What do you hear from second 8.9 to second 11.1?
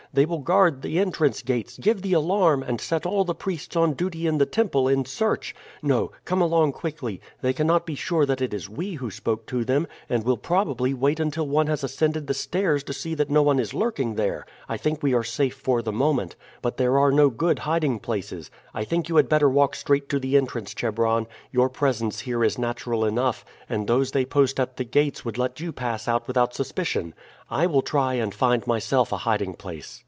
who spoke to them, and will probably